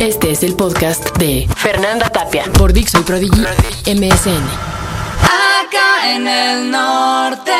Este 0.00 0.30
es 0.30 0.44
el 0.44 0.54
podcast 0.54 1.16
de 1.18 1.48
Fernanda 1.56 2.08
Tapia 2.08 2.44
por 2.56 2.72
Dixon 2.72 3.02
Prodigy 3.02 3.40
MSN. 3.84 4.44
Acá 5.24 6.14
en 6.14 6.28
el 6.28 6.70
norte, 6.70 7.50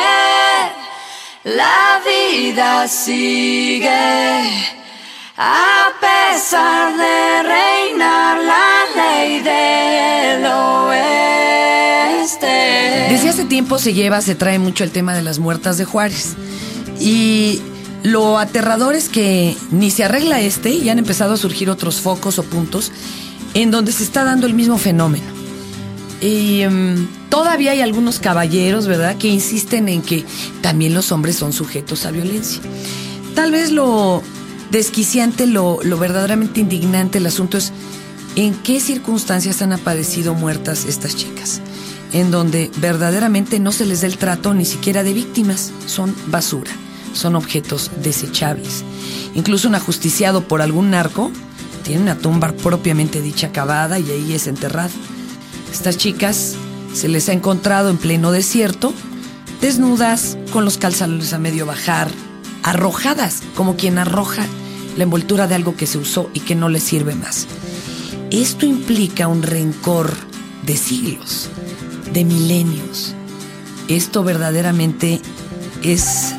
la 1.43 1.99
vida 2.05 2.87
sigue. 2.87 3.91
A 5.35 5.89
pesar 5.99 6.95
de 6.95 7.43
reinar 7.43 8.37
la 8.39 8.85
ley 8.95 9.41
del 9.41 10.45
oeste. 10.45 11.57
Desde 13.09 13.27
hace 13.27 13.43
tiempo 13.43 13.77
se 13.79 13.93
lleva, 13.93 14.21
se 14.21 14.35
trae 14.35 14.59
mucho 14.59 14.85
el 14.85 14.91
tema 14.91 15.13
de 15.13 15.23
las 15.23 15.39
muertas 15.39 15.77
de 15.77 15.83
Juárez. 15.83 16.37
Y 17.01 17.61
lo 18.03 18.37
aterrador 18.37 18.95
es 18.95 19.09
que 19.09 19.55
ni 19.71 19.91
se 19.91 20.03
arregla 20.03 20.41
este 20.41 20.71
y 20.71 20.89
han 20.89 20.99
empezado 20.99 21.33
a 21.33 21.37
surgir 21.37 21.69
otros 21.69 21.99
focos 21.99 22.39
o 22.39 22.43
puntos 22.43 22.91
en 23.53 23.71
donde 23.71 23.91
se 23.91 24.03
está 24.03 24.23
dando 24.23 24.47
el 24.47 24.53
mismo 24.53 24.77
fenómeno. 24.77 25.25
Y 26.21 26.61
em, 26.61 27.07
todavía 27.29 27.71
hay 27.71 27.81
algunos 27.81 28.19
caballeros, 28.19 28.87
¿verdad?, 28.87 29.17
que 29.17 29.27
insisten 29.27 29.89
en 29.89 30.01
que 30.01 30.25
también 30.61 30.93
los 30.93 31.11
hombres 31.11 31.35
son 31.35 31.53
sujetos 31.53 32.05
a 32.05 32.11
violencia. 32.11 32.61
Tal 33.35 33.51
vez 33.51 33.71
lo 33.71 34.21
desquiciante, 34.71 35.47
lo, 35.47 35.79
lo 35.83 35.97
verdaderamente 35.97 36.59
indignante 36.59 37.17
el 37.17 37.25
asunto 37.25 37.57
es 37.57 37.71
en 38.35 38.53
qué 38.53 38.79
circunstancias 38.79 39.61
han 39.61 39.73
aparecido 39.73 40.33
muertas 40.33 40.85
estas 40.85 41.15
chicas, 41.15 41.61
en 42.13 42.31
donde 42.31 42.69
verdaderamente 42.77 43.59
no 43.59 43.71
se 43.71 43.85
les 43.85 44.01
da 44.01 44.07
el 44.07 44.17
trato 44.17 44.53
ni 44.53 44.65
siquiera 44.65 45.03
de 45.03 45.13
víctimas, 45.13 45.71
son 45.87 46.13
basura, 46.27 46.71
son 47.13 47.35
objetos 47.35 47.91
desechables. 48.01 48.83
Incluso 49.35 49.67
un 49.67 49.75
ajusticiado 49.75 50.47
por 50.47 50.61
algún 50.61 50.91
narco 50.91 51.31
tiene 51.83 52.01
una 52.01 52.17
tumba 52.17 52.51
propiamente 52.51 53.21
dicha 53.21 53.51
cavada 53.51 53.99
y 53.99 54.09
ahí 54.11 54.33
es 54.33 54.47
enterrado. 54.47 54.91
Estas 55.71 55.97
chicas 55.97 56.55
se 56.93 57.07
les 57.07 57.29
ha 57.29 57.33
encontrado 57.33 57.89
en 57.89 57.97
pleno 57.97 58.31
desierto, 58.31 58.93
desnudas, 59.61 60.37
con 60.51 60.65
los 60.65 60.77
calzadores 60.77 61.33
a 61.33 61.39
medio 61.39 61.65
bajar, 61.65 62.09
arrojadas, 62.63 63.41
como 63.55 63.75
quien 63.75 63.97
arroja 63.97 64.45
la 64.97 65.03
envoltura 65.03 65.47
de 65.47 65.55
algo 65.55 65.75
que 65.75 65.87
se 65.87 65.97
usó 65.97 66.29
y 66.33 66.41
que 66.41 66.55
no 66.55 66.69
le 66.69 66.79
sirve 66.79 67.15
más. 67.15 67.47
Esto 68.31 68.65
implica 68.65 69.27
un 69.27 69.43
rencor 69.43 70.13
de 70.63 70.75
siglos, 70.75 71.49
de 72.13 72.25
milenios. 72.25 73.15
Esto 73.87 74.23
verdaderamente 74.23 75.21
es 75.83 76.35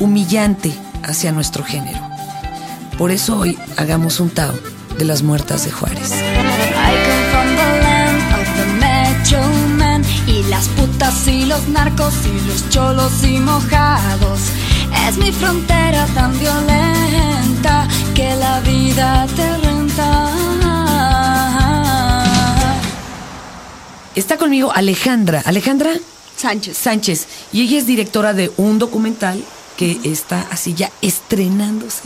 humillante 0.00 0.74
hacia 1.02 1.32
nuestro 1.32 1.64
género. 1.64 1.98
Por 2.96 3.10
eso 3.10 3.38
hoy 3.38 3.58
hagamos 3.76 4.20
un 4.20 4.30
Tao 4.30 4.54
de 4.98 5.04
las 5.04 5.22
muertas 5.22 5.64
de 5.64 5.70
Juárez. 5.70 6.10
I 6.12 6.94
come 7.06 7.24
from 7.30 7.48
the 7.56 7.80
land 7.82 8.22
of 8.34 8.46
the 8.56 8.66
macho 8.80 9.40
man 9.76 10.04
y 10.26 10.42
las 10.50 10.68
putas 10.68 11.28
y 11.28 11.46
los 11.46 11.68
narcos 11.68 12.14
y 12.26 12.46
los 12.48 12.68
cholos 12.70 13.12
y 13.24 13.38
mojados. 13.38 14.40
Es 15.08 15.16
mi 15.16 15.30
frontera 15.32 16.06
tan 16.14 16.38
violenta 16.38 17.86
que 18.14 18.34
la 18.36 18.60
vida 18.60 19.26
te 19.36 19.56
renta. 19.58 20.32
Está 24.14 24.36
conmigo 24.36 24.72
Alejandra. 24.74 25.42
Alejandra 25.44 25.92
Sánchez. 26.36 26.76
Sánchez. 26.76 27.26
Y 27.52 27.62
ella 27.62 27.78
es 27.78 27.86
directora 27.86 28.32
de 28.32 28.50
un 28.56 28.78
documental 28.78 29.44
que 29.78 30.00
está 30.02 30.40
así 30.50 30.74
ya 30.74 30.90
estrenándose 31.02 32.02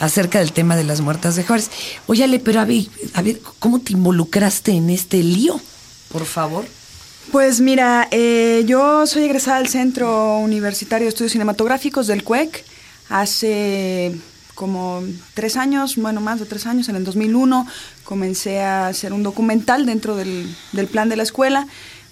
acerca 0.00 0.40
del 0.40 0.52
tema 0.52 0.74
de 0.76 0.82
las 0.82 1.00
muertas 1.00 1.36
de 1.36 1.44
Juárez. 1.44 1.70
Óyale, 2.08 2.40
pero 2.40 2.60
a 2.60 2.64
ver, 2.64 2.84
a 3.14 3.22
ver, 3.22 3.40
¿cómo 3.60 3.78
te 3.80 3.92
involucraste 3.92 4.72
en 4.72 4.90
este 4.90 5.22
lío? 5.22 5.58
Por 6.12 6.26
favor. 6.26 6.66
Pues 7.30 7.60
mira, 7.60 8.08
eh, 8.10 8.64
yo 8.66 9.06
soy 9.06 9.22
egresada 9.22 9.58
del 9.58 9.68
Centro 9.68 10.38
Universitario 10.38 11.06
de 11.06 11.10
Estudios 11.10 11.32
Cinematográficos 11.32 12.08
del 12.08 12.24
CUEC 12.24 12.64
hace 13.08 14.12
como 14.56 15.02
tres 15.34 15.56
años, 15.56 15.96
bueno, 15.96 16.20
más 16.20 16.40
de 16.40 16.46
tres 16.46 16.66
años, 16.66 16.88
en 16.88 16.96
el 16.96 17.04
2001 17.04 17.66
comencé 18.02 18.62
a 18.62 18.88
hacer 18.88 19.12
un 19.12 19.22
documental 19.22 19.86
dentro 19.86 20.16
del, 20.16 20.52
del 20.72 20.86
plan 20.88 21.08
de 21.08 21.16
la 21.16 21.22
escuela, 21.22 21.68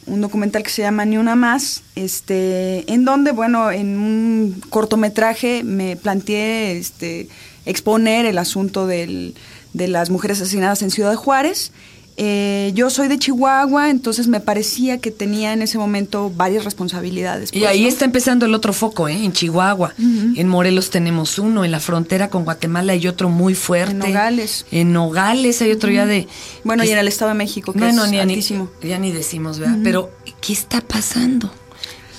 un 0.06 0.20
documental 0.20 0.62
que 0.62 0.70
se 0.70 0.82
llama 0.82 1.04
Ni 1.04 1.16
una 1.16 1.34
más, 1.34 1.82
este, 1.94 2.90
en 2.92 3.04
donde, 3.04 3.32
bueno, 3.32 3.70
en 3.70 3.98
un 3.98 4.62
cortometraje 4.70 5.62
me 5.64 5.96
planteé 5.96 6.76
este, 6.78 7.28
exponer 7.66 8.26
el 8.26 8.38
asunto 8.38 8.86
del- 8.86 9.34
de 9.72 9.88
las 9.88 10.10
mujeres 10.10 10.40
asesinadas 10.40 10.82
en 10.82 10.90
Ciudad 10.90 11.14
Juárez. 11.14 11.72
Eh, 12.16 12.70
yo 12.74 12.90
soy 12.90 13.08
de 13.08 13.18
Chihuahua, 13.18 13.90
entonces 13.90 14.28
me 14.28 14.38
parecía 14.38 14.98
que 14.98 15.10
tenía 15.10 15.52
en 15.52 15.62
ese 15.62 15.78
momento 15.78 16.30
varias 16.34 16.64
responsabilidades. 16.64 17.50
Y 17.52 17.60
pues, 17.60 17.70
ahí 17.70 17.82
¿no? 17.82 17.88
está 17.88 18.04
empezando 18.04 18.46
el 18.46 18.54
otro 18.54 18.72
foco, 18.72 19.08
¿eh? 19.08 19.24
En 19.24 19.32
Chihuahua. 19.32 19.94
En 19.98 20.48
Morelos 20.48 20.90
tenemos 20.90 21.38
uno, 21.38 21.64
en 21.64 21.72
la 21.72 21.80
frontera 21.80 22.28
con 22.30 22.44
Guatemala 22.44 22.92
hay 22.92 23.08
otro 23.08 23.28
muy 23.28 23.54
fuerte. 23.54 23.92
En 23.92 23.98
Nogales. 23.98 24.66
En 24.70 24.92
Nogales 24.92 25.60
hay 25.62 25.72
otro 25.72 25.90
ya 25.90 26.06
de... 26.06 26.28
Bueno, 26.62 26.84
y 26.84 26.90
en 26.90 26.98
el 26.98 27.08
Estado 27.08 27.30
de 27.30 27.36
México, 27.36 27.72
que 27.72 27.80
Bueno, 27.80 28.04
es 28.04 28.10
ni, 28.10 28.16
ni, 28.16 28.22
altísimo. 28.22 28.70
ya 28.82 28.98
ni 28.98 29.10
decimos, 29.10 29.58
¿verdad? 29.58 29.78
Pero, 29.82 30.10
¿qué 30.40 30.52
está 30.52 30.80
pasando? 30.80 31.50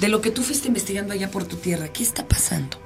De 0.01 0.09
lo 0.09 0.21
que 0.21 0.29
tú 0.29 0.41
fuiste 0.41 0.67
investigando 0.67 1.13
allá 1.13 1.31
por 1.31 1.45
tu 1.45 1.55
tierra, 1.55 1.87
¿qué 1.87 2.03
está 2.03 2.27
pasando? 2.27 2.77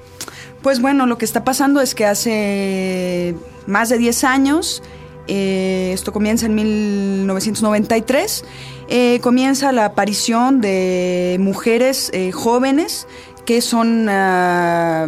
Pues 0.62 0.80
bueno, 0.80 1.08
lo 1.08 1.18
que 1.18 1.26
está 1.26 1.44
pasando 1.44 1.82
es 1.82 1.96
que 1.96 2.06
hace 2.06 3.36
más 3.66 3.90
de 3.90 3.98
10 3.98 4.24
años, 4.26 4.84
eh, 5.30 5.92
esto 5.94 6.12
comienza 6.12 6.48
en 6.48 6.56
1993, 6.56 8.44
eh, 8.88 9.20
comienza 9.22 9.72
la 9.72 9.86
aparición 9.86 10.62
de 10.62 11.38
mujeres 11.40 12.10
eh, 12.14 12.32
jóvenes 12.32 13.08
que 13.46 13.62
son 13.62 14.08
ah, 14.10 15.08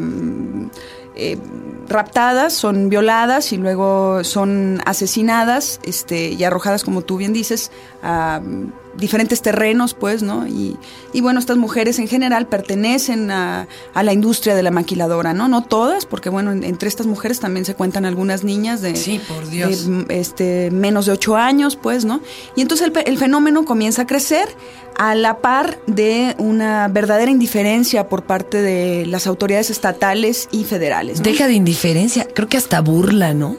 eh, 1.15 1.37
raptadas, 1.89 2.53
son 2.53 2.89
violadas 2.89 3.51
y 3.51 3.57
luego 3.57 4.23
son 4.23 4.81
asesinadas 4.85 5.79
este, 5.83 6.29
y 6.29 6.43
arrojadas, 6.43 6.83
como 6.83 7.01
tú 7.01 7.17
bien 7.17 7.33
dices, 7.33 7.71
a 8.01 8.41
diferentes 8.97 9.41
terrenos, 9.41 9.93
pues, 9.93 10.21
¿no? 10.21 10.47
Y, 10.47 10.77
y 11.13 11.21
bueno, 11.21 11.39
estas 11.39 11.57
mujeres 11.57 11.97
en 11.99 12.07
general 12.07 12.47
pertenecen 12.47 13.31
a, 13.31 13.67
a 13.93 14.03
la 14.03 14.13
industria 14.13 14.53
de 14.55 14.63
la 14.63 14.71
maquiladora, 14.71 15.33
¿no? 15.33 15.47
No 15.47 15.63
todas, 15.63 16.05
porque 16.05 16.29
bueno, 16.29 16.51
en- 16.51 16.63
entre 16.63 16.89
estas 16.89 17.07
mujeres 17.07 17.39
también 17.39 17.65
se 17.65 17.73
cuentan 17.75 18.05
algunas 18.05 18.43
niñas 18.43 18.81
de, 18.81 18.95
Sí, 18.95 19.19
por 19.27 19.49
Dios. 19.49 19.87
de, 19.87 20.05
este, 20.09 20.71
menos 20.71 21.05
de 21.05 21.13
ocho 21.13 21.35
años, 21.37 21.77
pues, 21.81 22.05
¿no? 22.05 22.21
Y 22.55 22.61
entonces 22.61 22.91
el, 23.05 23.17
fenómeno 23.17 23.63
comienza 23.65 24.01
a 24.03 24.07
crecer 24.07 24.47
a 24.97 25.15
la 25.15 25.37
par 25.37 25.79
de 25.87 26.35
una 26.37 26.87
verdadera 26.89 27.31
indiferencia 27.31 28.09
por 28.09 28.23
parte 28.23 28.61
de 28.61 29.05
las 29.05 29.25
autoridades 29.25 29.69
estatales 29.69 30.49
y 30.51 30.65
federales. 30.65 31.19
¿no? 31.19 31.23
Deja 31.23 31.47
de 31.47 31.53
indiferencia, 31.53 32.27
creo 32.33 32.49
que 32.49 32.57
hasta 32.57 32.81
burla, 32.81 33.33
¿no? 33.33 33.55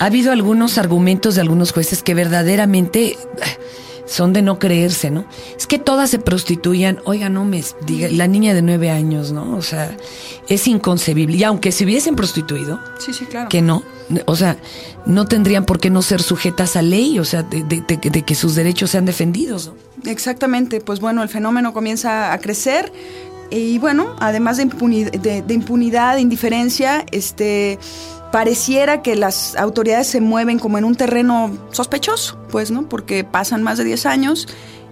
Ha 0.00 0.06
habido 0.06 0.32
algunos 0.32 0.76
argumentos 0.76 1.36
de 1.36 1.40
algunos 1.42 1.72
jueces 1.72 2.02
que 2.02 2.14
verdaderamente 2.14 3.16
son 4.06 4.32
de 4.32 4.42
no 4.42 4.58
creerse, 4.58 5.10
¿no? 5.10 5.24
Es 5.56 5.66
que 5.66 5.78
todas 5.78 6.10
se 6.10 6.18
prostituían, 6.18 6.98
oiga, 7.04 7.28
no 7.28 7.44
me 7.44 7.62
diga, 7.86 8.08
la 8.10 8.26
niña 8.26 8.52
de 8.54 8.62
nueve 8.62 8.90
años, 8.90 9.32
¿no? 9.32 9.56
O 9.56 9.62
sea, 9.62 9.96
es 10.48 10.66
inconcebible. 10.68 11.36
Y 11.36 11.44
aunque 11.44 11.72
se 11.72 11.84
hubiesen 11.84 12.14
prostituido, 12.16 12.80
Sí, 12.98 13.12
sí, 13.14 13.24
claro. 13.24 13.48
que 13.48 13.62
no, 13.62 13.82
o 14.26 14.36
sea, 14.36 14.58
no 15.06 15.24
tendrían 15.26 15.64
por 15.64 15.80
qué 15.80 15.88
no 15.90 16.02
ser 16.02 16.22
sujetas 16.22 16.76
a 16.76 16.82
ley, 16.82 17.18
o 17.18 17.24
sea, 17.24 17.42
de, 17.42 17.62
de- 17.64 17.80
de- 17.86 18.10
de 18.10 18.22
que 18.22 18.34
sus 18.34 18.54
derechos 18.54 18.90
sean 18.90 19.04
defendidos, 19.06 19.68
¿no? 19.68 20.10
Exactamente, 20.10 20.80
pues 20.80 21.00
bueno, 21.00 21.22
el 21.22 21.28
fenómeno 21.30 21.72
comienza 21.72 22.32
a 22.34 22.38
crecer 22.38 22.92
y 23.50 23.78
bueno, 23.78 24.14
además 24.20 24.58
de, 24.58 24.66
impuni- 24.68 25.10
de- 25.10 25.40
de 25.42 25.54
impunidad, 25.54 26.16
de 26.16 26.20
indiferencia, 26.20 27.06
este 27.10 27.78
pareciera 28.34 29.00
que 29.00 29.14
las 29.14 29.54
autoridades 29.54 30.08
se 30.08 30.20
mueven 30.20 30.58
como 30.58 30.76
en 30.76 30.84
un 30.84 30.96
terreno 30.96 31.56
sospechoso, 31.70 32.36
pues, 32.50 32.72
¿no? 32.72 32.88
Porque 32.88 33.22
pasan 33.22 33.62
más 33.62 33.78
de 33.78 33.84
10 33.84 34.06
años 34.06 34.48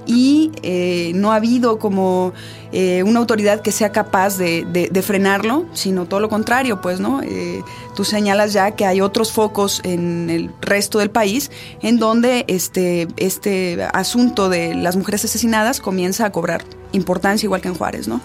y 0.06 0.52
eh, 0.62 1.10
no 1.16 1.32
ha 1.32 1.36
habido 1.36 1.80
como 1.80 2.32
eh, 2.70 3.02
una 3.02 3.18
autoridad 3.18 3.60
que 3.60 3.72
sea 3.72 3.90
capaz 3.90 4.38
de, 4.38 5.02
frenarlo, 5.04 5.66
sino 5.72 6.06
todo 6.06 6.20
lo 6.20 6.28
contrario, 6.28 6.80
pues, 6.80 7.00
¿no? 7.00 7.20
Eh, 7.20 7.64
tú 7.96 8.04
señalas 8.04 8.52
ya 8.52 8.76
que 8.76 8.86
hay 8.86 9.00
otros 9.00 9.32
focos 9.32 9.80
en 9.82 10.30
el 10.30 10.52
resto 10.60 11.00
del 11.00 11.10
país 11.10 11.50
en 11.80 11.98
donde 11.98 12.44
este, 12.46 13.08
este 13.16 13.82
asunto 13.92 14.50
de 14.50 14.76
las 14.76 14.94
mujeres 14.94 15.24
asesinadas 15.24 15.80
comienza 15.80 16.26
a 16.26 16.30
cobrar 16.30 16.62
importancia 16.92 17.48
igual 17.48 17.60
que 17.60 17.66
en 17.66 17.74
Juárez, 17.74 18.06
¿no? 18.06 18.20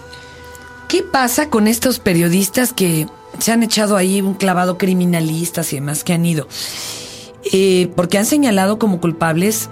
¿Qué 0.87 1.01
pasa 1.01 1.49
con 1.49 1.67
estos 1.67 1.97
periodistas 1.97 2.71
que 2.71 3.07
se 3.39 3.51
han 3.51 3.63
echado 3.63 3.97
ahí 3.97 4.21
un 4.21 4.33
clavado 4.33 4.77
criminalistas 4.77 5.71
y 5.73 5.77
demás 5.77 6.03
que 6.03 6.13
han 6.13 6.25
ido? 6.25 6.47
Eh, 7.51 7.91
porque 7.95 8.17
han 8.17 8.25
señalado 8.25 8.79
como 8.79 8.99
culpables 8.99 9.69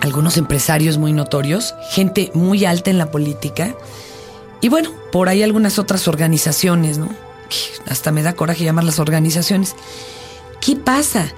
algunos 0.00 0.36
empresarios 0.36 0.98
muy 0.98 1.12
notorios, 1.12 1.74
gente 1.90 2.30
muy 2.34 2.64
alta 2.64 2.90
en 2.90 2.98
la 2.98 3.10
política, 3.10 3.74
y 4.60 4.68
bueno, 4.68 4.90
por 5.10 5.28
ahí 5.28 5.42
algunas 5.42 5.78
otras 5.78 6.06
organizaciones, 6.08 6.98
¿no? 6.98 7.08
Hasta 7.88 8.12
me 8.12 8.22
da 8.22 8.34
coraje 8.34 8.64
llamarlas 8.64 8.98
organizaciones. 8.98 9.74
¿Qué 10.60 10.76
pasa? 10.76 11.32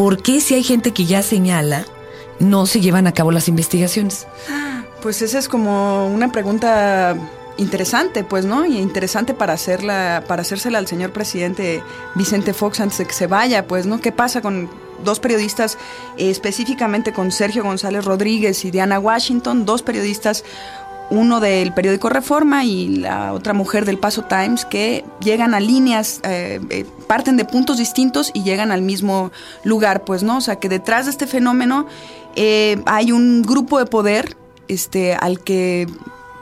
¿por 0.00 0.22
qué 0.22 0.40
si 0.40 0.54
hay 0.54 0.62
gente 0.62 0.92
que 0.92 1.04
ya 1.04 1.22
señala, 1.22 1.84
no 2.38 2.64
se 2.64 2.80
llevan 2.80 3.06
a 3.06 3.12
cabo 3.12 3.32
las 3.32 3.48
investigaciones? 3.48 4.26
Pues 5.02 5.20
esa 5.20 5.38
es 5.38 5.46
como 5.46 6.06
una 6.06 6.32
pregunta 6.32 7.16
interesante, 7.56 8.24
pues, 8.24 8.44
¿no? 8.44 8.64
Y 8.64 8.78
interesante 8.78 9.34
para 9.34 9.52
hacerla, 9.52 10.24
para 10.26 10.42
hacérsela 10.42 10.78
al 10.78 10.86
señor 10.86 11.12
presidente 11.12 11.82
Vicente 12.14 12.52
Fox 12.52 12.80
antes 12.80 12.98
de 12.98 13.06
que 13.06 13.12
se 13.12 13.26
vaya, 13.26 13.66
pues, 13.66 13.86
¿no? 13.86 14.00
¿Qué 14.00 14.12
pasa 14.12 14.40
con 14.40 14.68
dos 15.04 15.20
periodistas, 15.20 15.78
eh, 16.16 16.30
específicamente 16.30 17.12
con 17.12 17.30
Sergio 17.30 17.62
González 17.62 18.04
Rodríguez 18.04 18.64
y 18.64 18.70
Diana 18.70 18.98
Washington, 18.98 19.64
dos 19.64 19.82
periodistas, 19.82 20.44
uno 21.10 21.40
del 21.40 21.72
periódico 21.74 22.08
Reforma 22.08 22.64
y 22.64 22.96
la 22.96 23.32
otra 23.32 23.52
mujer 23.52 23.84
del 23.84 23.98
Paso 23.98 24.22
Times, 24.22 24.64
que 24.64 25.04
llegan 25.20 25.54
a 25.54 25.60
líneas, 25.60 26.20
eh, 26.22 26.60
eh, 26.70 26.86
parten 27.08 27.36
de 27.36 27.44
puntos 27.44 27.78
distintos 27.78 28.30
y 28.32 28.44
llegan 28.44 28.70
al 28.70 28.82
mismo 28.82 29.32
lugar, 29.64 30.04
pues, 30.04 30.22
¿no? 30.22 30.36
O 30.36 30.40
sea, 30.40 30.56
que 30.56 30.68
detrás 30.68 31.06
de 31.06 31.10
este 31.10 31.26
fenómeno 31.26 31.86
hay 32.86 33.10
un 33.10 33.42
grupo 33.42 33.80
de 33.80 33.86
poder 33.86 34.36
este, 34.68 35.14
al 35.14 35.40
que 35.40 35.88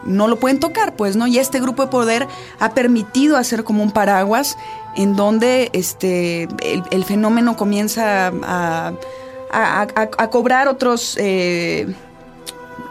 no 0.05 0.29
lo 0.29 0.37
pueden 0.39 0.61
tocar, 0.61 0.97
pues, 0.97 1.17
¿no? 1.17 1.27
Y 1.27 1.39
este 1.39 1.61
grupo 1.61 1.83
de 1.83 1.89
poder 1.89 2.29
ha 2.61 2.75
permitido 2.75 3.37
hacer 3.37 3.65
como 3.65 3.83
un 3.83 3.91
paraguas 3.91 4.57
en 4.97 5.17
donde 5.17 5.71
este, 5.73 6.49
el, 6.91 7.05
fenómeno 7.05 7.57
comienza 7.57 8.33
a, 8.43 8.93
cobrar 10.31 10.69
otros, 10.69 11.17
eh, 11.19 11.93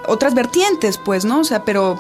otras 0.08 0.34
vertientes, 0.34 0.98
pues, 0.98 1.26
¿no? 1.26 1.40
O 1.40 1.44
sea, 1.44 1.64
pero, 1.66 2.00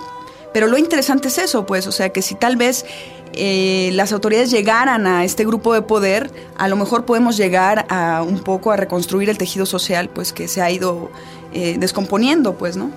pero 0.53 0.67
lo 0.67 0.77
interesante 0.77 1.27
es 1.27 1.37
eso, 1.37 1.65
pues, 1.65 1.87
o 1.87 1.91
sea, 1.91 2.09
que 2.09 2.21
si 2.21 2.35
tal 2.35 2.55
vez 2.55 2.85
eh, 3.33 3.89
las 3.93 4.13
autoridades 4.13 4.49
llegaran 4.49 5.05
a 5.07 5.23
este 5.23 5.45
grupo 5.45 5.73
de 5.73 5.81
poder, 5.81 6.31
a 6.57 6.67
lo 6.67 6.75
mejor 6.75 7.05
podemos 7.05 7.37
llegar 7.37 7.85
a 7.89 8.23
un 8.23 8.39
poco 8.39 8.71
a 8.71 8.77
reconstruir 8.77 9.29
el 9.29 9.37
tejido 9.37 9.65
social, 9.65 10.09
pues, 10.09 10.33
que 10.33 10.47
se 10.47 10.61
ha 10.61 10.71
ido 10.71 11.11
eh, 11.53 11.75
descomponiendo, 11.79 12.57
pues, 12.57 12.77
¿no? 12.77 12.91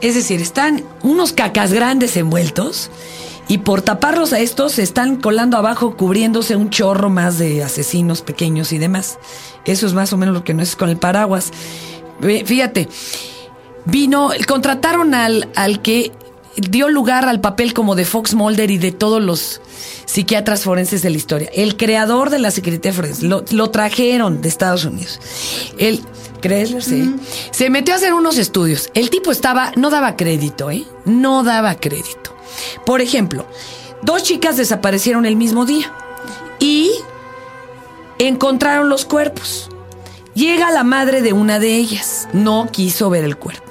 Es 0.00 0.14
decir, 0.14 0.40
están 0.40 0.84
unos 1.02 1.32
cacas 1.32 1.72
grandes 1.72 2.16
envueltos 2.16 2.90
y 3.48 3.58
por 3.58 3.82
taparlos 3.82 4.32
a 4.32 4.38
estos 4.38 4.72
se 4.72 4.82
están 4.82 5.16
colando 5.16 5.56
abajo 5.56 5.96
cubriéndose 5.96 6.56
un 6.56 6.70
chorro 6.70 7.10
más 7.10 7.38
de 7.38 7.62
asesinos 7.62 8.22
pequeños 8.22 8.72
y 8.72 8.78
demás. 8.78 9.18
Eso 9.64 9.86
es 9.86 9.92
más 9.92 10.12
o 10.12 10.16
menos 10.16 10.34
lo 10.34 10.44
que 10.44 10.54
no 10.54 10.62
es 10.62 10.76
con 10.76 10.88
el 10.88 10.96
paraguas. 10.96 11.52
Fíjate, 12.20 12.88
vino, 13.84 14.30
contrataron 14.46 15.14
al, 15.14 15.48
al 15.56 15.82
que 15.82 16.12
dio 16.60 16.88
lugar 16.88 17.24
al 17.26 17.40
papel 17.40 17.74
como 17.74 17.94
de 17.94 18.04
Fox 18.04 18.34
Mulder 18.34 18.70
y 18.70 18.78
de 18.78 18.92
todos 18.92 19.22
los 19.22 19.60
psiquiatras 20.06 20.64
forenses 20.64 21.02
de 21.02 21.10
la 21.10 21.16
historia. 21.16 21.50
El 21.54 21.76
creador 21.76 22.30
de 22.30 22.38
la 22.38 22.50
Secretaría 22.50 22.92
Forense. 22.92 23.26
Lo, 23.26 23.44
lo 23.50 23.70
trajeron 23.70 24.42
de 24.42 24.48
Estados 24.48 24.84
Unidos. 24.84 25.20
El, 25.78 26.02
¿Crees? 26.40 26.84
Sí. 26.84 27.14
Se 27.50 27.70
metió 27.70 27.94
a 27.94 27.98
hacer 27.98 28.14
unos 28.14 28.38
estudios. 28.38 28.90
El 28.94 29.10
tipo 29.10 29.30
estaba, 29.30 29.72
no 29.76 29.90
daba 29.90 30.16
crédito, 30.16 30.70
¿eh? 30.70 30.84
No 31.04 31.42
daba 31.42 31.74
crédito. 31.74 32.34
Por 32.86 33.00
ejemplo, 33.00 33.46
dos 34.02 34.22
chicas 34.22 34.56
desaparecieron 34.56 35.26
el 35.26 35.36
mismo 35.36 35.66
día 35.66 35.92
y 36.58 36.90
encontraron 38.18 38.88
los 38.88 39.04
cuerpos. 39.04 39.70
Llega 40.34 40.70
la 40.70 40.84
madre 40.84 41.22
de 41.22 41.32
una 41.32 41.58
de 41.58 41.76
ellas, 41.76 42.28
no 42.32 42.68
quiso 42.70 43.10
ver 43.10 43.24
el 43.24 43.36
cuerpo. 43.36 43.69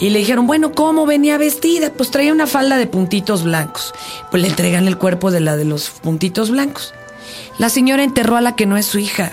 Y 0.00 0.10
le 0.10 0.20
dijeron, 0.20 0.46
bueno, 0.46 0.72
¿cómo 0.72 1.06
venía 1.06 1.38
vestida? 1.38 1.92
Pues 1.92 2.10
traía 2.10 2.32
una 2.32 2.46
falda 2.46 2.76
de 2.76 2.86
puntitos 2.86 3.42
blancos. 3.42 3.92
Pues 4.30 4.42
le 4.42 4.48
entregan 4.48 4.86
el 4.86 4.96
cuerpo 4.98 5.30
de 5.30 5.40
la 5.40 5.56
de 5.56 5.64
los 5.64 5.90
puntitos 5.90 6.50
blancos. 6.50 6.94
La 7.58 7.68
señora 7.68 8.04
enterró 8.04 8.36
a 8.36 8.40
la 8.40 8.54
que 8.54 8.66
no 8.66 8.76
es 8.76 8.86
su 8.86 8.98
hija 8.98 9.32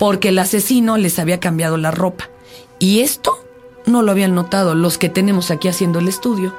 porque 0.00 0.30
el 0.30 0.38
asesino 0.38 0.96
les 0.96 1.18
había 1.18 1.40
cambiado 1.40 1.76
la 1.76 1.90
ropa. 1.90 2.30
Y 2.78 3.00
esto 3.00 3.38
no 3.84 4.00
lo 4.00 4.12
habían 4.12 4.34
notado 4.34 4.74
los 4.74 4.96
que 4.96 5.10
tenemos 5.10 5.50
aquí 5.50 5.68
haciendo 5.68 5.98
el 5.98 6.08
estudio. 6.08 6.54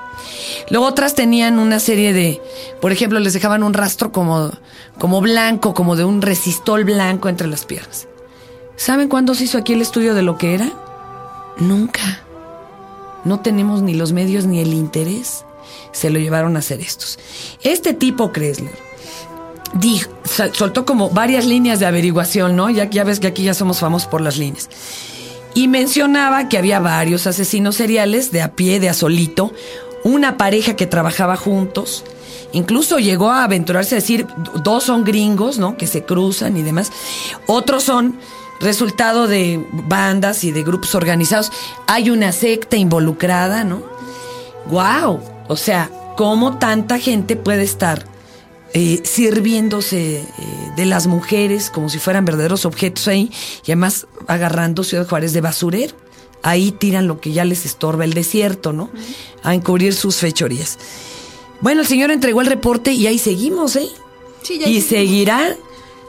Luego 0.69 0.85
otras 0.85 1.15
tenían 1.15 1.57
una 1.57 1.79
serie 1.79 2.13
de, 2.13 2.39
por 2.81 2.91
ejemplo, 2.91 3.19
les 3.19 3.33
dejaban 3.33 3.63
un 3.63 3.73
rastro 3.73 4.12
como, 4.12 4.51
como 5.00 5.21
blanco, 5.21 5.73
como 5.73 5.95
de 5.95 6.03
un 6.03 6.21
resistol 6.21 6.83
blanco 6.83 7.29
entre 7.29 7.47
las 7.47 7.65
piernas. 7.65 8.07
¿Saben 8.75 9.09
cuándo 9.09 9.33
se 9.33 9.45
hizo 9.45 9.57
aquí 9.57 9.73
el 9.73 9.81
estudio 9.81 10.13
de 10.13 10.21
lo 10.21 10.38
que 10.38 10.53
era? 10.53 10.71
Nunca. 11.57 12.23
No 13.23 13.39
tenemos 13.39 13.81
ni 13.81 13.94
los 13.94 14.13
medios 14.13 14.45
ni 14.45 14.59
el 14.59 14.73
interés. 14.73 15.45
Se 15.91 16.09
lo 16.09 16.19
llevaron 16.19 16.56
a 16.56 16.59
hacer 16.59 16.79
estos. 16.79 17.19
Este 17.63 17.94
tipo, 17.94 18.31
Kressler, 18.31 18.77
dijo, 19.73 20.09
soltó 20.53 20.85
como 20.85 21.09
varias 21.09 21.45
líneas 21.45 21.79
de 21.79 21.85
averiguación, 21.85 22.56
¿no? 22.56 22.69
Ya, 22.69 22.89
ya 22.89 23.03
ves 23.03 23.19
que 23.19 23.27
aquí 23.27 23.44
ya 23.44 23.53
somos 23.53 23.79
famosos 23.79 24.07
por 24.07 24.21
las 24.21 24.38
líneas. 24.38 24.69
Y 25.53 25.68
mencionaba 25.68 26.47
que 26.50 26.57
había 26.57 26.79
varios 26.79 27.27
asesinos 27.27 27.75
seriales 27.75 28.31
de 28.31 28.41
a 28.41 28.56
pie, 28.56 28.79
de 28.79 28.89
a 28.89 28.94
solito, 28.94 29.51
una 30.03 30.38
pareja 30.38 30.75
que 30.75 30.88
trabajaba 30.88 31.35
juntos. 31.35 32.03
Incluso 32.53 33.00
llegó 33.00 33.29
a 33.29 33.44
aventurarse 33.44 33.95
a 33.95 34.00
decir, 34.00 34.27
dos 34.63 34.83
son 34.83 35.03
gringos, 35.03 35.57
¿no? 35.57 35.77
Que 35.77 35.88
se 35.88 36.03
cruzan 36.03 36.57
y 36.57 36.63
demás. 36.63 36.91
Otros 37.47 37.83
son 37.83 38.18
resultado 38.61 39.27
de 39.27 39.65
bandas 39.71 40.43
y 40.43 40.51
de 40.51 40.63
grupos 40.63 40.95
organizados. 40.95 41.51
Hay 41.87 42.09
una 42.09 42.31
secta 42.31 42.77
involucrada, 42.77 43.63
¿no? 43.63 43.83
¡Wow! 44.67 45.19
O 45.47 45.57
sea, 45.57 45.91
¿cómo 46.15 46.57
tanta 46.57 46.99
gente 46.99 47.35
puede 47.35 47.63
estar 47.63 48.05
eh, 48.73 49.01
sirviéndose 49.03 50.19
eh, 50.19 50.25
de 50.77 50.85
las 50.85 51.05
mujeres 51.05 51.69
como 51.69 51.89
si 51.89 51.99
fueran 51.99 52.23
verdaderos 52.23 52.65
objetos 52.65 53.09
ahí 53.09 53.29
y 53.65 53.71
además 53.71 54.07
agarrando 54.27 54.85
Ciudad 54.85 55.05
Juárez 55.05 55.33
de 55.33 55.41
basurero. 55.41 55.93
Ahí 56.41 56.71
tiran 56.71 57.05
lo 57.05 57.19
que 57.19 57.33
ya 57.33 57.43
les 57.43 57.65
estorba 57.65 58.05
el 58.05 58.13
desierto, 58.13 58.71
¿no? 58.71 58.89
A 59.43 59.53
encubrir 59.53 59.93
sus 59.93 60.15
fechorías. 60.15 60.79
Bueno, 61.59 61.81
el 61.81 61.87
señor 61.87 62.11
entregó 62.11 62.39
el 62.39 62.47
reporte 62.47 62.93
y 62.93 63.07
ahí 63.07 63.19
seguimos, 63.19 63.75
¿eh? 63.75 63.89
Sí, 64.41 64.61
y 64.65 64.79
seguirá 64.81 65.55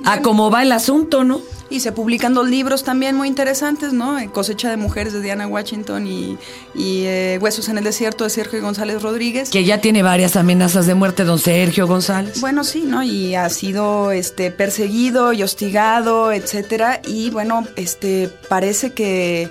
a 0.05 0.23
cómo 0.23 0.49
va 0.49 0.63
el 0.63 0.71
asunto, 0.71 1.25
¿no? 1.25 1.41
Y 1.73 1.81
se 1.81 1.91
publican 1.91 2.35
dos 2.35 2.47
libros 2.51 2.85
también 2.85 3.17
muy 3.17 3.29
interesantes, 3.29 3.95
¿no? 3.95 4.19
Eh, 4.19 4.29
Cosecha 4.31 4.69
de 4.69 4.77
Mujeres 4.77 5.15
de 5.15 5.23
Diana 5.23 5.47
Washington 5.47 6.07
y, 6.07 6.37
eh, 6.77 7.39
Huesos 7.41 7.71
en 7.71 7.79
el 7.79 7.85
Desierto 7.85 8.25
de 8.25 8.31
Sergio 8.31 8.61
González 8.61 9.01
Rodríguez. 9.01 9.49
Que 9.49 9.65
ya 9.65 9.81
tiene 9.81 10.03
varias 10.03 10.37
amenazas 10.37 10.87
de 10.87 10.95
muerte, 10.95 11.25
don 11.25 11.39
Sergio 11.39 11.87
González. 11.87 12.43
Bueno, 12.43 12.63
sí, 12.63 12.85
¿no? 12.87 13.03
Y 13.03 13.37
ha 13.37 13.49
sido 13.49 14.13
este, 14.13 14.51
perseguido 14.51 15.33
y 15.33 15.43
hostigado, 15.43 16.31
etcétera. 16.31 17.01
Y 17.07 17.31
bueno, 17.31 17.67
este, 17.77 18.29
parece 18.51 18.93
que, 18.93 19.49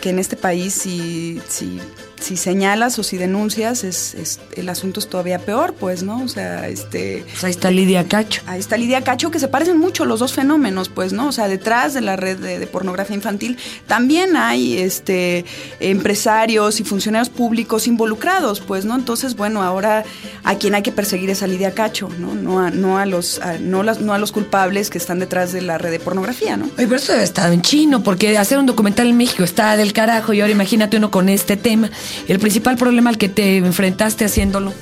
que 0.00 0.08
en 0.08 0.20
este 0.20 0.36
país 0.36 0.72
si, 0.72 1.38
si 1.48 1.78
si 2.20 2.36
señalas 2.36 2.98
o 2.98 3.02
si 3.02 3.16
denuncias, 3.16 3.84
es, 3.84 4.40
el 4.56 4.68
asunto 4.68 5.00
es 5.00 5.08
todavía 5.08 5.38
peor, 5.38 5.74
pues, 5.74 6.02
¿no? 6.02 6.22
O 6.22 6.28
sea, 6.28 6.68
este... 6.68 7.24
Pues 7.30 7.44
ahí 7.44 7.50
está 7.50 7.70
Lidia 7.70 8.06
Cacho. 8.08 8.42
Ahí 8.46 8.60
está 8.60 8.76
Lidia 8.76 9.02
Cacho, 9.02 9.30
que 9.30 9.38
se 9.38 9.48
parecen 9.48 9.78
mucho 9.78 10.04
los 10.04 10.20
dos 10.20 10.32
fenómenos, 10.32 10.88
pues, 10.88 11.12
¿no? 11.12 11.28
O 11.28 11.32
sea, 11.32 11.48
detrás 11.48 11.94
de 11.94 12.00
la 12.00 12.16
red 12.16 12.38
de, 12.38 12.66
pornografía 12.66 13.16
infantil 13.16 13.56
también 13.86 14.36
hay 14.36 14.78
este, 14.78 15.44
empresarios 15.80 16.80
y 16.80 16.84
funcionarios 16.84 17.28
públicos 17.30 17.86
involucrados, 17.86 18.60
pues, 18.60 18.84
¿no? 18.84 18.94
Entonces, 18.94 19.36
bueno, 19.36 19.62
ahora 19.62 20.04
a 20.44 20.56
quien 20.56 20.74
hay 20.74 20.82
que 20.82 20.92
perseguir 20.92 21.30
es 21.30 21.42
a 21.42 21.46
Lidia 21.46 21.72
Cacho, 21.72 22.08
¿no? 22.18 22.34
No 22.34 22.60
a, 22.60 22.70
no 22.70 22.98
a 22.98 23.06
los, 23.06 23.40
no, 23.60 23.82
las, 23.82 24.00
no 24.00 24.12
a 24.12 24.18
los 24.18 24.32
culpables 24.32 24.90
que 24.90 24.98
están 24.98 25.18
detrás 25.18 25.52
de 25.52 25.62
la 25.62 25.78
red 25.78 25.90
de 25.90 26.00
pornografía, 26.00 26.56
¿no? 26.56 26.66
Oye, 26.76 26.86
pero 26.86 26.96
eso 26.96 27.12
debe 27.12 27.24
estar 27.24 27.52
en 27.52 27.62
chino, 27.62 28.02
porque 28.02 28.36
hacer 28.36 28.58
un 28.58 28.66
documental 28.66 29.08
en 29.08 29.16
México 29.16 29.44
está 29.44 29.76
del 29.76 29.92
carajo 29.92 30.32
y 30.32 30.40
ahora 30.40 30.52
imagínate 30.52 30.96
uno 30.96 31.10
con 31.10 31.28
este 31.28 31.56
tema 31.56 31.90
el 32.28 32.38
principal 32.38 32.76
problema 32.76 33.10
al 33.10 33.18
que 33.18 33.28
te 33.28 33.58
enfrentaste 33.58 34.24
haciéndolo. 34.24 34.72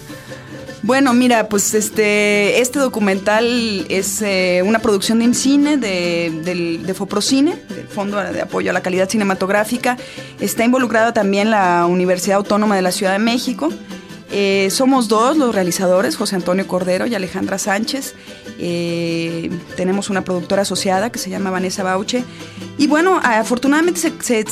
Bueno, 0.87 1.13
mira, 1.15 1.49
pues 1.49 1.75
este, 1.75 2.61
este 2.61 2.79
documental 2.79 3.87
es 3.89 4.23
eh, 4.23 4.63
una 4.65 4.79
producción 4.79 5.19
de 5.19 5.25
IMCINE, 5.25 5.79
de, 5.79 6.81
de, 6.85 6.95
Foprocine, 6.95 7.57
del 7.69 7.89
Fondo 7.89 8.19
de 8.19 8.41
Apoyo 8.41 8.71
a 8.71 8.73
la 8.73 8.83
Calidad 8.83 9.09
Cinematográfica. 9.09 9.97
Está 10.39 10.65
involucrada 10.65 11.13
también 11.13 11.51
la 11.51 11.87
Universidad 11.87 12.37
Autónoma 12.37 12.77
de 12.77 12.83
la 12.83 12.93
Ciudad 12.93 13.13
de 13.15 13.19
México. 13.19 13.71
Eh, 14.31 14.69
somos 14.71 15.07
dos 15.07 15.37
los 15.37 15.55
realizadores, 15.55 16.17
José 16.17 16.35
Antonio 16.35 16.67
Cordero 16.67 17.07
y 17.07 17.15
Alejandra 17.15 17.59
Sánchez. 17.59 18.15
Eh, 18.59 19.51
tenemos 19.77 20.11
una 20.11 20.25
productora 20.25 20.63
asociada 20.63 21.11
que 21.11 21.19
se 21.19 21.31
llama 21.31 21.51
Vanessa 21.51 21.83
Bauche. 21.85 22.25
Y 22.77 22.89
bueno, 22.89 23.21
afortunadamente 23.23 24.01
se, 24.21 24.45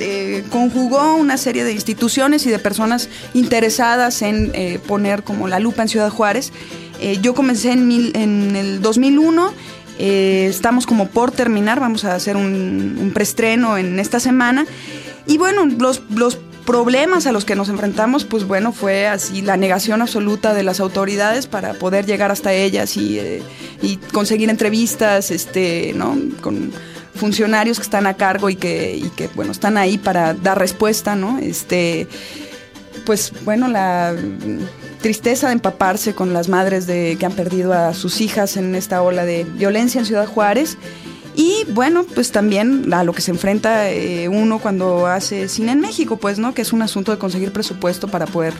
eh, 0.00 0.44
conjugó 0.50 1.14
una 1.14 1.36
serie 1.36 1.62
de 1.64 1.72
instituciones 1.72 2.44
y 2.46 2.50
de 2.50 2.58
personas 2.58 3.08
interesadas 3.32 4.22
en 4.22 4.52
poner 4.86 5.22
como 5.22 5.46
la 5.46 5.60
lupa 5.60 5.82
en 5.82 5.88
Ciudad 5.88 6.10
Juárez. 6.10 6.52
yo 7.22 7.34
comencé 7.34 7.72
en, 7.72 8.10
en 8.14 8.56
el 8.56 8.82
2001. 8.82 9.52
estamos 9.98 10.86
como 10.86 11.08
por 11.08 11.30
terminar, 11.30 11.78
vamos 11.78 12.04
a 12.04 12.14
hacer 12.14 12.36
un, 12.36 12.98
un 13.00 13.12
preestreno 13.12 13.78
en 13.78 14.00
esta 14.00 14.18
semana. 14.18 14.66
Y 15.26 15.38
bueno, 15.38 15.64
los, 15.66 16.02
los 16.10 16.38
problemas 16.70 17.26
a 17.26 17.32
los 17.32 17.44
que 17.44 17.56
nos 17.56 17.68
enfrentamos, 17.68 18.24
pues 18.24 18.44
bueno, 18.44 18.70
fue 18.70 19.08
así 19.08 19.42
la 19.42 19.56
negación 19.56 20.02
absoluta 20.02 20.54
de 20.54 20.62
las 20.62 20.78
autoridades 20.78 21.48
para 21.48 21.74
poder 21.74 22.06
llegar 22.06 22.30
hasta 22.30 22.52
ellas 22.52 22.96
y, 22.96 23.18
eh, 23.18 23.42
conseguir 24.12 24.50
entrevistas, 24.50 25.32
este, 25.32 25.92
¿no? 25.96 26.16
Con 26.40 26.70
funcionarios 27.16 27.78
que 27.78 27.82
están 27.82 28.06
a 28.06 28.14
cargo 28.14 28.50
y 28.50 28.54
que, 28.54 28.94
y 28.96 29.10
que, 29.10 29.28
bueno, 29.34 29.50
están 29.50 29.76
ahí 29.78 29.98
para 29.98 30.32
dar 30.32 30.60
respuesta, 30.60 31.16
¿no? 31.16 31.40
Este, 31.40 32.06
pues 33.04 33.32
bueno, 33.44 33.66
la 33.66 34.14
tristeza 35.00 35.48
de 35.48 35.54
empaparse 35.54 36.14
con 36.14 36.32
las 36.32 36.48
madres 36.48 36.86
de, 36.86 37.16
que 37.18 37.26
han 37.26 37.32
perdido 37.32 37.72
a 37.72 37.94
sus 37.94 38.20
hijas 38.20 38.56
en 38.56 38.76
esta 38.76 39.02
ola 39.02 39.24
de 39.24 39.42
violencia 39.42 39.98
en 39.98 40.06
Ciudad 40.06 40.28
Juárez. 40.28 40.78
Y 41.34 41.64
bueno, 41.68 42.04
pues 42.14 42.32
también 42.32 42.92
a 42.92 43.04
lo 43.04 43.12
que 43.12 43.22
se 43.22 43.30
enfrenta 43.30 43.90
eh, 43.90 44.28
uno 44.28 44.58
cuando 44.58 45.06
hace 45.06 45.48
cine 45.48 45.72
en 45.72 45.80
México, 45.80 46.16
pues, 46.16 46.38
¿no? 46.38 46.54
Que 46.54 46.62
es 46.62 46.72
un 46.72 46.82
asunto 46.82 47.12
de 47.12 47.18
conseguir 47.18 47.52
presupuesto 47.52 48.08
para 48.08 48.26
poder 48.26 48.52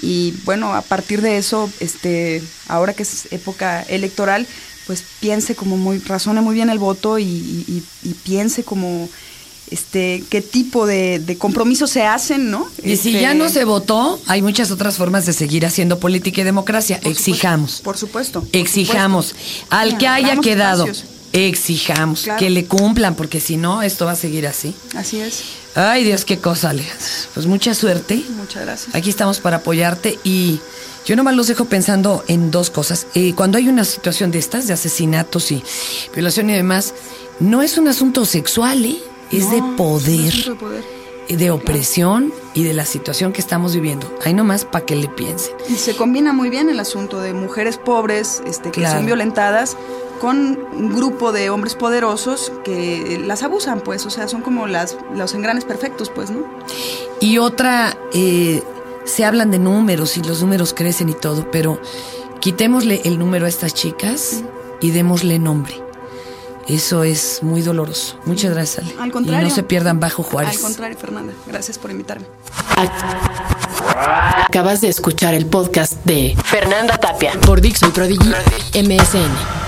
y 0.03 0.33
bueno, 0.45 0.75
a 0.75 0.83
partir 0.83 1.21
de 1.21 1.37
eso, 1.37 1.71
este, 1.79 2.43
ahora 2.69 2.95
que 2.95 3.03
es 3.03 3.31
época 3.33 3.83
electoral, 3.83 4.47
pues 4.91 5.05
piense 5.21 5.55
como 5.55 5.77
muy, 5.77 6.01
razone 6.01 6.41
muy 6.41 6.53
bien 6.53 6.69
el 6.69 6.81
voto 6.81 7.17
y, 7.21 7.81
piense 8.25 8.65
como 8.65 9.09
este 9.71 10.25
qué 10.29 10.41
tipo 10.41 10.85
de, 10.85 11.37
compromisos 11.39 11.91
se 11.91 12.03
hacen, 12.03 12.51
¿no? 12.51 12.69
Y 12.83 12.97
si 12.97 13.13
ya 13.13 13.31
Este, 13.31 13.35
no 13.37 13.49
se 13.49 13.63
votó, 13.65 14.19
hay 14.27 14.43
muchas 14.43 14.73
otras 14.73 14.97
formas 14.97 15.27
de 15.27 15.33
seguir 15.33 15.65
haciendo 15.65 16.01
política 16.01 16.41
y 16.41 16.45
democracia. 16.45 16.99
por 17.01 17.13
Exijamos. 17.13 17.71
supuesto, 17.71 17.85
Por 17.85 17.99
supuesto. 17.99 18.41
por 18.41 18.57
Exijamos. 18.57 19.27
supuesto. 19.27 19.67
Al 19.71 19.97
que 19.97 20.09
haya 20.09 20.37
quedado, 20.39 20.87
espacios. 20.87 21.09
exijamos. 21.33 22.23
Claro. 22.23 22.41
Que 22.41 22.51
le 22.51 22.65
cumplan, 22.65 23.15
porque 23.15 23.39
si 23.39 23.57
no, 23.57 23.83
esto 23.83 24.07
va 24.07 24.13
a 24.13 24.17
seguir 24.17 24.49
así. 24.49 24.75
Así 24.97 25.21
es. 25.21 25.43
Ay, 25.77 26.03
Dios, 26.03 26.25
qué 26.25 26.39
cosa, 26.39 26.71
Alejandra. 26.71 27.07
Pues 27.35 27.47
mucha 27.47 27.75
suerte. 27.75 28.25
Muchas 28.37 28.65
gracias. 28.65 28.93
Aquí 28.97 29.09
estamos 29.09 29.39
para 29.39 29.59
apoyarte 29.59 30.19
y 30.25 30.59
yo 31.07 31.17
nomás 31.17 31.35
los 31.35 31.47
dejo 31.47 31.65
pensando 31.65 32.23
en 32.29 32.51
dos 32.51 32.71
cosas. 32.71 33.07
Eh, 33.15 33.35
cuando 33.35 33.59
hay 33.59 33.69
una 33.69 33.85
situación 33.85 34.31
de 34.31 34.39
estas, 34.39 34.67
de 34.67 34.73
asesinatos 34.75 35.51
y 35.53 35.63
violación 36.15 36.51
y 36.51 36.55
demás, 36.55 36.95
no 37.41 37.63
es 37.63 37.79
un 37.79 37.89
asunto 37.89 38.25
sexual, 38.27 38.85
¿eh? 38.85 38.99
es 39.33 39.51
de 39.51 39.63
poder, 39.77 40.29
es 40.29 40.47
un 40.47 40.53
asunto 40.53 40.53
de 40.53 40.57
poder. 40.81 40.85
eh, 41.29 41.37
de 41.37 41.51
opresión 41.51 42.33
y 42.55 42.65
de 42.65 42.75
la 42.75 42.85
situación 42.85 43.33
que 43.33 43.41
estamos 43.41 43.75
viviendo. 43.75 44.13
Ahí 44.25 44.35
nomás 44.35 44.65
para 44.65 44.85
que 44.85 44.97
le 44.97 45.09
piensen. 45.09 45.53
Y 45.69 45.77
se 45.77 45.95
combina 45.97 46.33
muy 46.33 46.51
bien 46.51 46.69
el 46.69 46.81
asunto 46.81 47.21
de 47.21 47.33
mujeres 47.33 47.79
pobres 47.79 48.43
este, 48.47 48.71
que 48.71 48.81
Claro. 48.81 48.97
son 48.97 49.07
violentadas 49.07 49.77
con 50.21 50.59
un 50.75 50.95
grupo 50.95 51.33
de 51.33 51.49
hombres 51.49 51.77
poderosos 51.77 52.53
que 52.63 53.23
las 53.25 53.43
abusan, 53.43 53.81
pues, 53.81 54.05
o 54.05 54.11
sea, 54.11 54.29
son 54.29 54.43
como 54.43 54.67
las, 54.67 54.99
los 55.15 55.33
engranes 55.33 55.65
perfectos, 55.65 56.11
pues, 56.15 56.31
¿no? 56.31 56.45
Y 57.21 57.39
otra, 57.39 57.97
eh, 58.13 58.63
se 59.11 59.25
hablan 59.25 59.51
de 59.51 59.59
números 59.59 60.17
y 60.17 60.23
los 60.23 60.41
números 60.41 60.73
crecen 60.73 61.09
y 61.09 61.15
todo, 61.15 61.51
pero 61.51 61.81
quitémosle 62.41 63.03
el 63.05 63.19
número 63.19 63.47
a 63.47 63.49
estas 63.49 63.75
chicas 63.75 64.43
y 64.81 64.93
démosle 64.93 65.39
nombre. 65.39 65.75
Eso 66.69 67.03
es 67.03 67.43
muy 67.43 67.63
doloroso. 67.63 68.17
Muchas 68.25 68.55
gracias, 68.55 68.85
Ale. 68.85 68.95
Al 69.01 69.11
contrario. 69.11 69.47
Y 69.47 69.51
no 69.51 69.55
se 69.55 69.65
pierdan 69.65 69.99
bajo 69.99 70.23
Juárez. 70.23 70.57
Al 70.57 70.63
contrario, 70.63 70.97
Fernanda, 70.99 71.33
gracias 71.47 71.79
por 71.79 71.91
invitarme. 71.91 72.27
Acabas 74.47 74.81
de 74.81 74.89
escuchar 74.89 75.35
el 75.35 75.47
podcast 75.47 76.05
de 76.05 76.37
Fernanda 76.45 76.97
Tapia 76.97 77.33
por 77.45 77.61
Dixon 77.61 77.91
Prodigy 77.93 78.31
MSN. 78.75 79.60